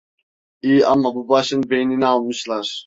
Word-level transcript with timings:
İyi 0.61 0.85
ama 0.87 1.15
bu 1.15 1.29
başın 1.29 1.69
beynini 1.69 2.05
almışlar! 2.05 2.79